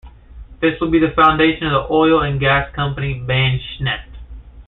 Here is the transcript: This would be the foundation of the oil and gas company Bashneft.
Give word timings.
This 0.61 0.81
would 0.81 0.89
be 0.91 0.97
the 0.97 1.11
foundation 1.11 1.67
of 1.67 1.73
the 1.87 1.93
oil 1.93 2.21
and 2.23 2.39
gas 2.39 2.73
company 2.73 3.13
Bashneft. 3.23 4.09